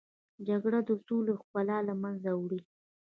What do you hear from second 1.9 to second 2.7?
منځه وړي